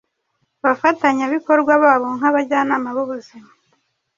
[0.63, 3.49] bafatanyabikorwa babo nk’abajyanama b’ubuzima.